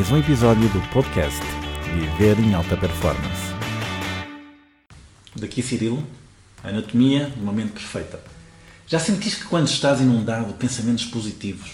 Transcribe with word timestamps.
mais 0.00 0.12
um 0.12 0.16
episódio 0.16 0.66
do 0.70 0.80
podcast 0.88 1.38
Viver 1.94 2.38
em 2.38 2.54
Alta 2.54 2.74
Performance. 2.74 3.52
Daqui 5.36 5.60
Cirilo, 5.60 6.02
anatomia 6.64 7.26
do 7.26 7.42
momento 7.42 7.74
perfeita. 7.74 8.18
Já 8.86 8.98
sentiste 8.98 9.40
que 9.40 9.46
quando 9.46 9.68
estás 9.68 10.00
inundado 10.00 10.46
de 10.46 10.54
pensamentos 10.54 11.04
positivos, 11.04 11.72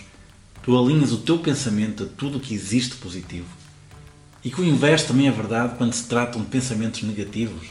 tu 0.61 0.77
alinhas 0.77 1.13
o 1.13 1.19
teu 1.19 1.39
pensamento 1.39 2.03
a 2.03 2.07
tudo 2.07 2.39
o 2.39 2.41
que 2.41 2.53
existe 2.53 2.97
positivo? 2.97 3.47
E 4.45 4.51
que 4.51 4.61
o 4.61 4.65
inverso 4.65 5.07
também 5.07 5.29
é 5.29 5.31
verdade 5.31 5.77
quando 5.79 5.93
se 5.93 6.09
tratam 6.09 6.41
de 6.41 6.49
pensamentos 6.49 7.05
negativos? 7.05 7.69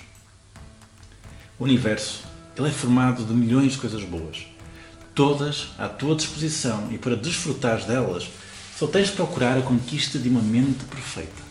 O 1.60 1.66
universo 1.66 2.24
ele 2.58 2.70
é 2.70 2.72
formado 2.72 3.26
de 3.26 3.34
milhões 3.34 3.74
de 3.74 3.78
coisas 3.80 4.06
boas, 4.06 4.46
todas 5.14 5.72
à 5.78 5.90
tua 5.90 6.16
disposição 6.16 6.88
e 6.92 6.98
para 6.98 7.18
desfrutares 7.18 7.84
delas 7.84 8.30
só 8.78 8.88
tens 8.88 9.08
de 9.08 9.14
procurar 9.14 9.58
a 9.58 9.62
conquista 9.62 10.20
de 10.20 10.28
uma 10.28 10.42
mente 10.42 10.84
perfeita. 10.86 11.44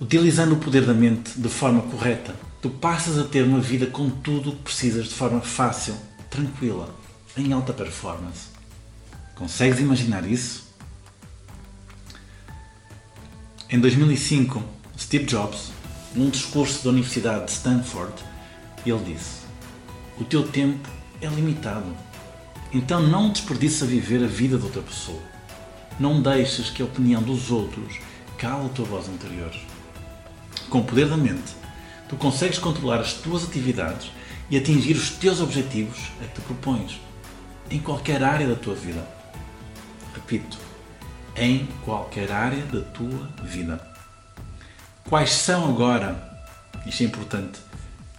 Utilizando 0.00 0.52
o 0.52 0.58
poder 0.58 0.86
da 0.86 0.94
mente 0.94 1.38
de 1.38 1.48
forma 1.48 1.82
correta, 1.82 2.34
tu 2.62 2.70
passas 2.70 3.18
a 3.18 3.24
ter 3.24 3.42
uma 3.42 3.60
vida 3.60 3.86
com 3.86 4.08
tudo 4.08 4.50
o 4.50 4.56
que 4.56 4.62
precisas 4.62 5.08
de 5.08 5.14
forma 5.14 5.40
fácil, 5.40 5.96
tranquila, 6.30 6.94
em 7.36 7.52
alta 7.52 7.72
performance. 7.72 8.48
Consegues 9.34 9.80
imaginar 9.80 10.24
isso? 10.24 10.70
Em 13.68 13.78
2005, 13.78 14.62
Steve 14.98 15.24
Jobs, 15.24 15.72
num 16.14 16.30
discurso 16.30 16.84
da 16.84 16.90
Universidade 16.90 17.46
de 17.46 17.52
Stanford, 17.52 18.12
ele 18.86 19.14
disse: 19.14 19.40
O 20.18 20.24
teu 20.24 20.46
tempo 20.46 20.88
é 21.20 21.26
limitado. 21.26 21.94
Então 22.72 23.02
não 23.02 23.32
desperdiça 23.32 23.84
viver 23.84 24.22
a 24.22 24.28
vida 24.28 24.56
de 24.56 24.64
outra 24.64 24.82
pessoa. 24.82 25.20
Não 26.00 26.22
deixes 26.22 26.70
que 26.70 26.80
a 26.80 26.86
opinião 26.86 27.22
dos 27.22 27.50
outros 27.50 27.98
cale 28.38 28.64
a 28.64 28.68
tua 28.70 28.86
voz 28.86 29.06
interior. 29.06 29.52
Com 30.70 30.78
o 30.78 30.84
poder 30.84 31.06
da 31.06 31.16
mente, 31.16 31.54
tu 32.08 32.16
consegues 32.16 32.58
controlar 32.58 33.00
as 33.00 33.12
tuas 33.12 33.44
atividades 33.44 34.10
e 34.48 34.56
atingir 34.56 34.94
os 34.94 35.10
teus 35.10 35.42
objetivos 35.42 35.98
a 36.18 36.24
que 36.24 36.34
te 36.36 36.40
propões, 36.40 36.98
em 37.70 37.78
qualquer 37.78 38.24
área 38.24 38.48
da 38.48 38.54
tua 38.54 38.74
vida. 38.74 39.06
Repito, 40.14 40.56
em 41.36 41.68
qualquer 41.84 42.32
área 42.32 42.64
da 42.64 42.80
tua 42.80 43.28
vida. 43.42 43.78
Quais 45.06 45.32
são 45.32 45.68
agora, 45.68 46.48
isto 46.86 47.02
é 47.02 47.06
importante, 47.06 47.60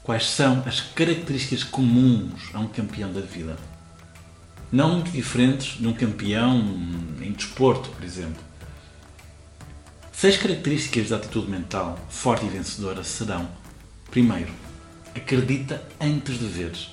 quais 0.04 0.28
são 0.28 0.62
as 0.68 0.82
características 0.82 1.64
comuns 1.64 2.54
a 2.54 2.60
um 2.60 2.68
campeão 2.68 3.12
da 3.12 3.22
vida? 3.22 3.58
Não 4.72 4.94
muito 4.94 5.12
diferentes 5.12 5.80
de 5.80 5.88
um 5.88 5.94
campeão 5.94 6.60
em 7.22 7.32
desporto, 7.32 7.90
por 7.90 8.04
exemplo. 8.04 8.42
Seis 10.14 10.38
características 10.38 11.10
da 11.10 11.18
atitude 11.18 11.50
mental 11.50 12.00
forte 12.10 12.46
e 12.46 12.50
vencedora 12.50 13.04
serão: 13.04 13.50
primeiro, 14.10 14.52
acredita 15.16 15.84
antes 16.00 16.40
de 16.40 16.46
veres. 16.46 16.92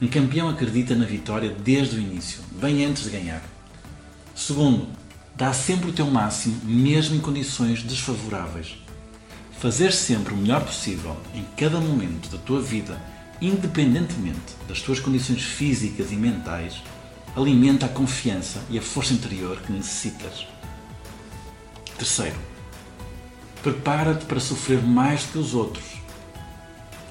Um 0.00 0.08
campeão 0.08 0.48
acredita 0.48 0.94
na 0.94 1.04
vitória 1.04 1.50
desde 1.50 1.96
o 1.96 2.00
início, 2.00 2.40
bem 2.52 2.86
antes 2.86 3.04
de 3.04 3.10
ganhar. 3.10 3.42
Segundo, 4.34 4.88
dá 5.36 5.52
sempre 5.52 5.90
o 5.90 5.92
teu 5.92 6.06
máximo, 6.06 6.58
mesmo 6.64 7.16
em 7.16 7.20
condições 7.20 7.82
desfavoráveis. 7.82 8.78
Fazer 9.58 9.92
sempre 9.92 10.32
o 10.32 10.36
melhor 10.38 10.64
possível 10.64 11.14
em 11.34 11.44
cada 11.54 11.78
momento 11.80 12.30
da 12.30 12.38
tua 12.38 12.62
vida, 12.62 12.98
independentemente 13.42 14.56
das 14.66 14.80
tuas 14.80 15.00
condições 15.00 15.42
físicas 15.42 16.10
e 16.12 16.16
mentais, 16.16 16.80
alimenta 17.36 17.86
a 17.86 17.88
confiança 17.88 18.60
e 18.68 18.78
a 18.78 18.82
força 18.82 19.12
interior 19.12 19.60
que 19.60 19.72
necessitas. 19.72 20.46
Terceiro, 21.96 22.36
prepara-te 23.62 24.24
para 24.24 24.40
sofrer 24.40 24.82
mais 24.82 25.24
do 25.24 25.32
que 25.32 25.38
os 25.38 25.54
outros. 25.54 25.84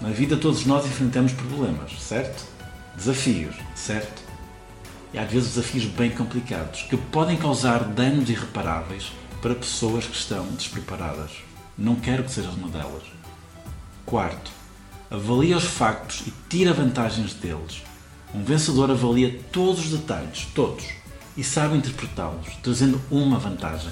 Na 0.01 0.09
vida 0.09 0.37
todos 0.37 0.65
nós 0.65 0.85
enfrentamos 0.85 1.33
problemas, 1.33 1.91
certo? 2.01 2.45
Desafios, 2.95 3.55
certo? 3.75 4.21
E 5.13 5.19
às 5.19 5.29
vezes 5.29 5.55
desafios 5.55 5.85
bem 5.85 6.11
complicados 6.11 6.83
que 6.83 6.97
podem 6.97 7.37
causar 7.37 7.83
danos 7.83 8.29
irreparáveis 8.29 9.11
para 9.41 9.55
pessoas 9.55 10.05
que 10.05 10.15
estão 10.15 10.45
despreparadas. 10.47 11.31
Não 11.77 11.95
quero 11.95 12.23
que 12.23 12.31
sejas 12.31 12.53
uma 12.53 12.69
delas. 12.69 13.03
Quarto, 14.05 14.51
avalia 15.09 15.57
os 15.57 15.63
factos 15.63 16.23
e 16.27 16.33
tira 16.49 16.73
vantagens 16.73 17.33
deles 17.33 17.83
um 18.33 18.43
vencedor 18.43 18.91
avalia 18.91 19.39
todos 19.51 19.85
os 19.85 19.99
detalhes, 19.99 20.47
todos, 20.53 20.85
e 21.35 21.43
sabe 21.43 21.77
interpretá-los, 21.77 22.47
trazendo 22.61 23.01
uma 23.09 23.39
vantagem, 23.39 23.91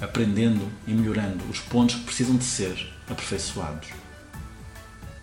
aprendendo 0.00 0.66
e 0.86 0.92
melhorando 0.92 1.44
os 1.50 1.60
pontos 1.60 1.96
que 1.96 2.04
precisam 2.04 2.36
de 2.36 2.44
ser 2.44 2.92
aperfeiçoados. 3.08 3.88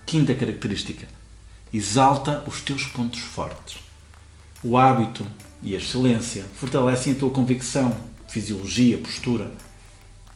Quinta 0.05 0.33
característica: 0.33 1.07
exalta 1.73 2.43
os 2.47 2.61
teus 2.61 2.85
pontos 2.85 3.19
fortes. 3.19 3.77
O 4.63 4.77
hábito 4.77 5.25
e 5.61 5.75
a 5.75 5.77
excelência 5.77 6.45
fortalecem 6.55 7.13
a 7.13 7.15
tua 7.15 7.31
convicção, 7.31 7.95
fisiologia, 8.27 8.97
postura. 8.97 9.51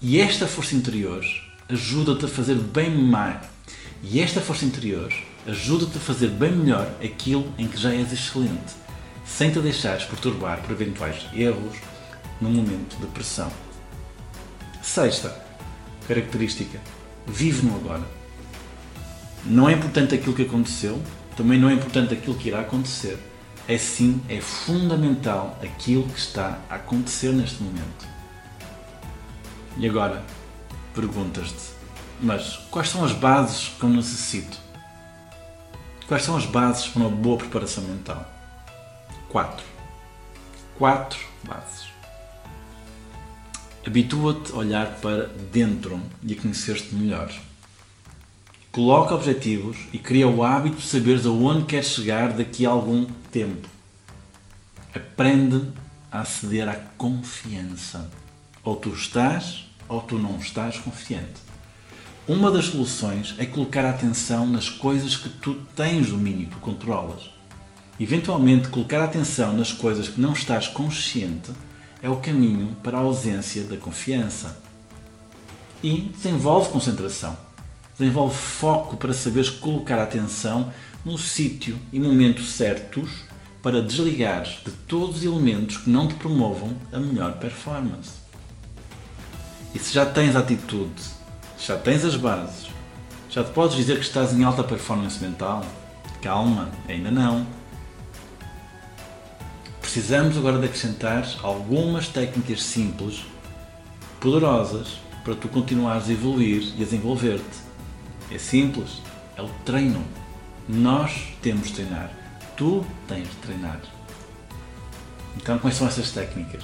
E 0.01 0.19
esta 0.19 0.47
força 0.47 0.75
interior 0.75 1.23
ajuda-te 1.69 2.25
a 2.25 2.27
fazer 2.27 2.55
bem 2.55 2.95
mais. 2.95 3.41
E 4.03 4.19
esta 4.19 4.41
força 4.41 4.65
interior 4.65 5.13
ajuda-te 5.47 5.97
a 5.97 6.01
fazer 6.01 6.27
bem 6.27 6.51
melhor 6.51 6.91
aquilo 7.03 7.51
em 7.57 7.67
que 7.67 7.77
já 7.77 7.93
és 7.93 8.11
excelente, 8.11 8.75
sem 9.25 9.49
te 9.49 9.59
deixares 9.59 10.03
perturbar 10.03 10.61
por 10.61 10.71
eventuais 10.71 11.25
erros 11.33 11.77
num 12.41 12.51
momento 12.51 12.99
de 12.99 13.07
pressão. 13.07 13.51
Sexta 14.81 15.33
característica: 16.07 16.79
vive 17.25 17.65
no 17.65 17.75
agora. 17.75 18.03
Não 19.45 19.69
é 19.69 19.73
importante 19.73 20.13
aquilo 20.15 20.35
que 20.35 20.41
aconteceu, 20.41 21.01
também 21.37 21.57
não 21.57 21.69
é 21.69 21.73
importante 21.73 22.13
aquilo 22.13 22.35
que 22.35 22.49
irá 22.49 22.59
acontecer. 22.61 23.17
É 23.69 23.77
sim, 23.77 24.21
é 24.27 24.39
fundamental 24.41 25.57
aquilo 25.63 26.03
que 26.03 26.19
está 26.19 26.59
a 26.69 26.75
acontecer 26.75 27.31
neste 27.31 27.63
momento. 27.63 28.07
E 29.77 29.87
agora, 29.87 30.23
perguntas-te: 30.93 31.71
mas 32.21 32.57
quais 32.69 32.89
são 32.89 33.05
as 33.05 33.13
bases 33.13 33.71
que 33.79 33.83
eu 33.83 33.89
necessito 33.89 34.66
Quais 36.07 36.23
são 36.23 36.37
as 36.37 36.45
bases 36.45 36.87
para 36.87 37.01
uma 37.01 37.09
boa 37.09 37.37
preparação 37.37 37.83
mental? 37.83 38.25
Quatro. 39.27 39.65
Quatro 40.77 41.19
bases. 41.43 41.87
Habitua-te 43.85 44.53
a 44.53 44.55
olhar 44.55 44.87
para 45.01 45.27
dentro 45.51 46.01
e 46.23 46.31
a 46.31 46.41
conhecer-te 46.41 46.95
melhor. 46.95 47.29
Coloca 48.71 49.15
objetivos 49.15 49.75
e 49.91 49.99
cria 49.99 50.29
o 50.29 50.43
hábito 50.43 50.77
de 50.77 50.87
saberes 50.87 51.25
aonde 51.25 51.65
queres 51.65 51.87
chegar 51.87 52.31
daqui 52.31 52.65
a 52.65 52.69
algum 52.69 53.05
tempo. 53.29 53.67
Aprende 54.95 55.69
a 56.09 56.21
aceder 56.21 56.69
à 56.69 56.75
confiança. 56.97 58.09
Ou 58.63 58.77
tu 58.77 58.93
estás 58.93 59.65
ou 59.89 60.01
tu 60.01 60.17
não 60.17 60.37
estás 60.37 60.77
confiante. 60.77 61.41
Uma 62.27 62.51
das 62.51 62.65
soluções 62.65 63.35
é 63.37 63.45
colocar 63.45 63.85
a 63.85 63.91
atenção 63.91 64.45
nas 64.45 64.69
coisas 64.69 65.15
que 65.15 65.29
tu 65.29 65.53
tens 65.73 66.09
domínio, 66.09 66.49
tu 66.49 66.57
controlas. 66.57 67.29
Eventualmente, 67.97 68.67
colocar 68.67 68.99
a 68.99 69.05
atenção 69.05 69.55
nas 69.55 69.71
coisas 69.71 70.09
que 70.09 70.19
não 70.19 70.33
estás 70.33 70.67
consciente 70.67 71.51
é 72.03 72.09
o 72.09 72.17
caminho 72.17 72.75
para 72.83 72.97
a 72.97 72.99
ausência 73.01 73.63
da 73.63 73.77
confiança. 73.77 74.61
E 75.81 76.11
desenvolve 76.13 76.69
concentração. 76.69 77.37
Desenvolve 77.97 78.35
foco 78.35 78.97
para 78.97 79.13
saberes 79.13 79.49
colocar 79.49 79.97
a 79.97 80.03
atenção 80.03 80.73
no 81.05 81.17
sítio 81.17 81.79
e 81.93 81.99
momento 81.99 82.43
certos 82.43 83.09
para 83.63 83.81
desligar 83.81 84.43
de 84.43 84.71
todos 84.85 85.19
os 85.19 85.23
elementos 85.23 85.77
que 85.77 85.89
não 85.89 86.09
te 86.09 86.15
promovam 86.15 86.75
a 86.91 86.99
melhor 86.99 87.39
performance. 87.39 88.11
E 89.73 89.79
se 89.79 89.93
já 89.93 90.05
tens 90.05 90.35
atitude 90.35 91.16
já 91.59 91.77
tens 91.77 92.05
as 92.05 92.15
bases, 92.15 92.67
já 93.29 93.43
te 93.43 93.51
podes 93.51 93.75
dizer 93.75 93.95
que 93.95 94.05
estás 94.05 94.33
em 94.33 94.43
alta 94.43 94.63
performance 94.63 95.21
mental? 95.21 95.65
Calma, 96.21 96.69
ainda 96.87 97.11
não. 97.11 97.45
Precisamos 99.81 100.37
agora 100.37 100.59
de 100.59 100.65
acrescentar 100.65 101.27
algumas 101.41 102.07
técnicas 102.07 102.61
simples, 102.61 103.25
poderosas, 104.19 104.99
para 105.23 105.35
tu 105.35 105.47
continuares 105.47 106.07
a 106.09 106.11
evoluir 106.13 106.73
e 106.77 106.81
a 106.81 106.85
desenvolver-te. 106.85 107.67
É 108.31 108.37
simples, 108.37 109.01
é 109.35 109.41
o 109.41 109.49
treino. 109.65 110.03
Nós 110.67 111.33
temos 111.41 111.67
de 111.67 111.73
treinar. 111.73 112.11
Tu 112.55 112.85
tens 113.07 113.29
de 113.29 113.35
treinar. 113.37 113.79
Então, 115.35 115.59
quais 115.59 115.75
são 115.75 115.87
essas 115.87 116.11
técnicas? 116.11 116.63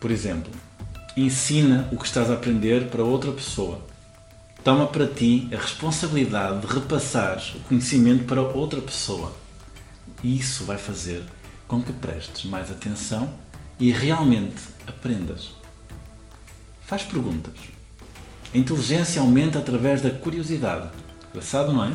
Por 0.00 0.10
exemplo, 0.10 0.52
ensina 1.16 1.88
o 1.92 1.96
que 1.98 2.06
estás 2.06 2.30
a 2.30 2.34
aprender 2.34 2.88
para 2.88 3.04
outra 3.04 3.30
pessoa. 3.32 3.80
Toma 4.64 4.86
para 4.86 5.06
ti 5.06 5.48
a 5.52 5.56
responsabilidade 5.56 6.60
de 6.60 6.72
repassar 6.72 7.42
o 7.56 7.60
conhecimento 7.60 8.24
para 8.24 8.40
outra 8.40 8.80
pessoa. 8.80 9.32
E 10.22 10.38
isso 10.38 10.64
vai 10.64 10.78
fazer 10.78 11.22
com 11.68 11.82
que 11.82 11.92
prestes 11.92 12.44
mais 12.44 12.70
atenção 12.70 13.28
e 13.78 13.90
realmente 13.90 14.62
aprendas. 14.86 15.50
Faz 16.86 17.02
perguntas. 17.02 17.54
A 18.54 18.58
inteligência 18.58 19.20
aumenta 19.20 19.58
através 19.58 20.00
da 20.00 20.10
curiosidade. 20.10 20.90
Engraçado, 21.30 21.72
não 21.72 21.84
é? 21.84 21.92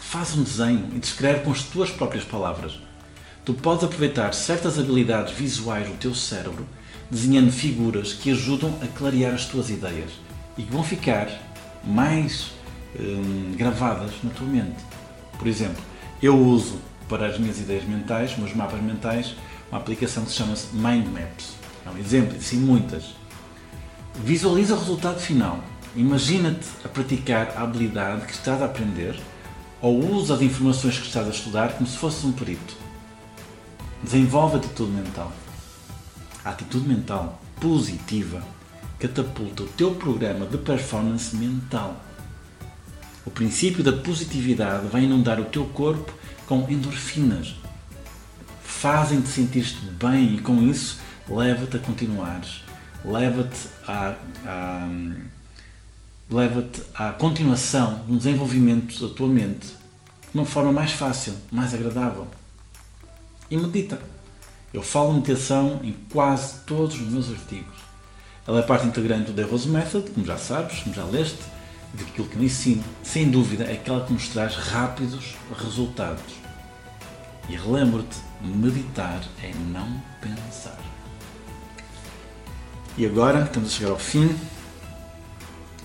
Faz 0.00 0.36
um 0.36 0.42
desenho 0.42 0.90
e 0.94 0.98
descreve 0.98 1.40
com 1.40 1.50
as 1.50 1.62
tuas 1.62 1.90
próprias 1.90 2.24
palavras. 2.24 2.78
Tu 3.44 3.54
podes 3.54 3.84
aproveitar 3.84 4.32
certas 4.34 4.78
habilidades 4.78 5.32
visuais 5.32 5.88
do 5.88 5.96
teu 5.96 6.14
cérebro 6.14 6.66
desenhando 7.10 7.52
figuras 7.52 8.12
que 8.12 8.30
ajudam 8.30 8.74
a 8.82 8.86
clarear 8.86 9.34
as 9.34 9.46
tuas 9.46 9.70
ideias 9.70 10.10
e 10.56 10.62
que 10.62 10.72
vão 10.72 10.82
ficar 10.82 11.28
mais 11.84 12.52
hum, 12.98 13.52
gravadas 13.56 14.12
na 14.22 14.30
tua 14.30 14.46
mente. 14.46 14.82
Por 15.38 15.46
exemplo, 15.46 15.82
eu 16.22 16.38
uso 16.38 16.78
para 17.08 17.26
as 17.26 17.38
minhas 17.38 17.58
ideias 17.58 17.84
mentais, 17.84 18.36
meus 18.38 18.54
mapas 18.54 18.80
mentais, 18.80 19.34
uma 19.70 19.80
aplicação 19.80 20.24
que 20.24 20.30
se 20.30 20.36
chama 20.36 20.54
Mind 20.72 21.06
Maps. 21.06 21.54
É 21.86 21.90
um 21.90 21.98
exemplo, 21.98 22.36
e 22.36 22.42
sim 22.42 22.58
muitas. 22.58 23.14
Visualiza 24.14 24.74
o 24.74 24.78
resultado 24.78 25.20
final. 25.20 25.60
Imagina-te 25.96 26.66
a 26.84 26.88
praticar 26.88 27.52
a 27.56 27.62
habilidade 27.62 28.26
que 28.26 28.32
estás 28.32 28.62
a 28.62 28.64
aprender 28.64 29.20
ou 29.80 29.98
usa 30.14 30.34
as 30.34 30.40
informações 30.40 30.98
que 30.98 31.06
estás 31.06 31.26
a 31.26 31.30
estudar 31.30 31.74
como 31.74 31.86
se 31.86 31.98
fosse 31.98 32.26
um 32.26 32.32
perito. 32.32 32.74
Desenvolve 34.02 34.54
a 34.54 34.58
atitude 34.58 34.90
mental. 34.90 35.30
A 36.44 36.50
atitude 36.50 36.86
mental 36.86 37.40
positiva 37.60 38.42
catapulta 38.98 39.62
o 39.62 39.68
teu 39.68 39.94
programa 39.94 40.46
de 40.46 40.58
performance 40.58 41.34
mental. 41.34 42.00
O 43.24 43.30
princípio 43.30 43.82
da 43.82 43.92
positividade 43.92 44.86
vai 44.88 45.04
inundar 45.04 45.40
o 45.40 45.46
teu 45.46 45.64
corpo 45.66 46.12
com 46.46 46.68
endorfinas. 46.68 47.54
Fazem-te 48.62 49.28
sentir-te 49.28 49.86
bem 49.92 50.34
e 50.34 50.40
com 50.40 50.62
isso 50.62 50.98
leva-te 51.28 51.76
a 51.76 51.80
continuares. 51.80 52.62
Leva-te 53.04 53.68
a, 53.86 54.14
a 54.46 54.88
leva-te 56.30 56.82
à 56.94 57.12
continuação 57.12 58.04
um 58.08 58.16
desenvolvimento 58.16 59.00
da 59.00 59.14
tua 59.14 59.28
mente 59.28 59.66
de 59.66 60.38
uma 60.38 60.44
forma 60.44 60.72
mais 60.72 60.92
fácil, 60.92 61.34
mais 61.50 61.72
agradável. 61.72 62.26
E 63.50 63.56
medita. 63.56 64.13
Eu 64.74 64.82
falo 64.82 65.12
meditação 65.12 65.78
em 65.84 65.94
quase 66.12 66.56
todos 66.66 66.96
os 67.00 67.08
meus 67.08 67.30
artigos. 67.30 67.76
Ela 68.44 68.58
é 68.58 68.62
parte 68.62 68.84
integrante 68.84 69.30
do 69.30 69.32
The 69.32 69.48
Rose 69.48 69.68
Method, 69.68 70.10
como 70.10 70.26
já 70.26 70.36
sabes, 70.36 70.80
como 70.80 70.92
já 70.92 71.04
leste, 71.04 71.38
daquilo 71.92 72.26
que 72.26 72.36
me 72.36 72.46
ensino. 72.46 72.82
Sem 73.00 73.30
dúvida, 73.30 73.62
é 73.62 73.74
aquela 73.74 74.04
que 74.04 74.12
nos 74.12 74.26
traz 74.30 74.56
rápidos 74.56 75.36
resultados. 75.56 76.34
E 77.48 77.54
relembro-te, 77.54 78.16
meditar 78.42 79.22
é 79.44 79.52
não 79.70 80.02
pensar. 80.20 80.80
E 82.98 83.06
agora, 83.06 83.44
estamos 83.44 83.68
a 83.68 83.72
chegar 83.72 83.90
ao 83.92 83.98
fim, 83.98 84.36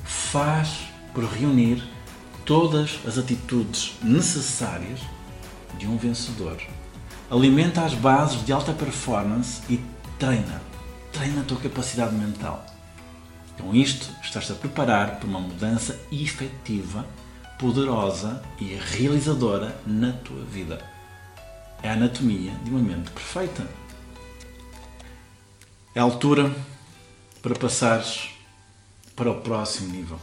faz 0.03 0.87
por 1.13 1.25
reunir 1.25 1.87
todas 2.43 2.97
as 3.05 3.19
atitudes 3.19 3.99
necessárias 4.01 4.99
de 5.77 5.85
um 5.85 5.95
vencedor. 5.95 6.57
Alimenta 7.31 7.85
as 7.85 7.93
bases 7.93 8.43
de 8.43 8.51
alta 8.51 8.73
performance 8.73 9.61
e 9.69 9.79
treina. 10.17 10.59
Treina 11.13 11.41
a 11.41 11.43
tua 11.43 11.59
capacidade 11.59 12.15
mental. 12.15 12.65
Com 13.55 13.75
isto, 13.75 14.09
estás 14.23 14.49
a 14.49 14.55
preparar 14.55 15.19
para 15.19 15.27
uma 15.27 15.39
mudança 15.39 15.99
efetiva, 16.11 17.05
poderosa 17.59 18.41
e 18.59 18.73
realizadora 18.73 19.79
na 19.85 20.11
tua 20.11 20.43
vida. 20.43 20.83
É 21.83 21.89
a 21.89 21.93
anatomia 21.93 22.51
de 22.63 22.71
uma 22.71 22.79
mente 22.79 23.11
perfeita. 23.11 23.67
É 25.93 25.99
a 25.99 26.03
altura 26.03 26.51
para 27.43 27.53
passares 27.53 28.31
para 29.15 29.29
o 29.29 29.41
próximo 29.41 29.89
nível. 29.89 30.19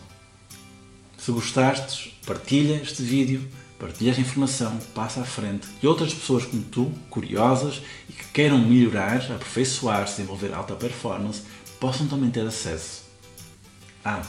Se 1.16 1.30
gostastes, 1.30 2.12
partilha 2.26 2.82
este 2.82 3.04
vídeo, 3.04 3.48
partilha 3.78 4.10
esta 4.10 4.20
informação, 4.20 4.78
passa 4.94 5.20
à 5.20 5.24
frente 5.24 5.68
e 5.82 5.86
outras 5.86 6.12
pessoas 6.12 6.44
como 6.44 6.62
tu, 6.62 6.92
curiosas 7.10 7.82
e 8.08 8.12
que 8.12 8.24
queiram 8.28 8.58
melhorar, 8.58 9.16
aperfeiçoar-se, 9.16 10.16
desenvolver 10.16 10.52
alta 10.54 10.74
performance, 10.74 11.42
possam 11.78 12.06
também 12.06 12.30
ter 12.30 12.46
acesso. 12.46 13.04
Ah, 14.04 14.22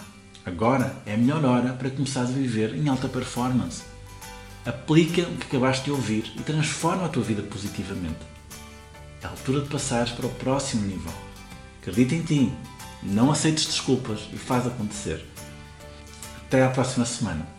agora 0.45 0.95
é 1.05 1.13
a 1.13 1.17
melhor 1.17 1.44
hora 1.45 1.73
para 1.73 1.89
começar 1.89 2.21
a 2.21 2.25
viver 2.25 2.75
em 2.75 2.88
alta 2.89 3.07
performance. 3.07 3.83
Aplica 4.65 5.21
o 5.21 5.38
que 5.38 5.45
acabaste 5.47 5.85
de 5.85 5.91
ouvir 5.91 6.31
e 6.35 6.41
transforma 6.41 7.05
a 7.05 7.09
tua 7.09 7.23
vida 7.23 7.41
positivamente. 7.41 8.19
É 9.21 9.27
a 9.27 9.29
altura 9.29 9.61
de 9.61 9.69
passares 9.69 10.11
para 10.11 10.27
o 10.27 10.35
próximo 10.35 10.85
nível. 10.85 11.13
Acredita 11.81 12.15
em 12.15 12.21
ti, 12.21 12.53
não 13.01 13.31
aceites 13.31 13.65
desculpas 13.65 14.27
e 14.33 14.38
faz 14.38 14.67
acontecer. 14.67 15.25
Até 16.45 16.63
à 16.63 16.69
próxima 16.69 17.05
semana. 17.05 17.56